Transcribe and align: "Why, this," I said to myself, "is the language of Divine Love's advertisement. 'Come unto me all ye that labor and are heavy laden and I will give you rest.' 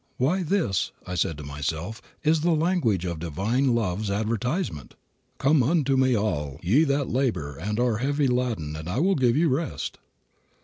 "Why, 0.17 0.41
this," 0.41 0.91
I 1.05 1.13
said 1.13 1.37
to 1.37 1.43
myself, 1.43 2.01
"is 2.23 2.41
the 2.41 2.53
language 2.55 3.05
of 3.05 3.19
Divine 3.19 3.75
Love's 3.75 4.09
advertisement. 4.09 4.95
'Come 5.37 5.61
unto 5.61 5.95
me 5.95 6.17
all 6.17 6.59
ye 6.63 6.85
that 6.85 7.07
labor 7.07 7.55
and 7.55 7.79
are 7.79 7.97
heavy 7.97 8.25
laden 8.27 8.75
and 8.75 8.89
I 8.89 8.97
will 8.97 9.13
give 9.13 9.37
you 9.37 9.47
rest.' 9.49 9.99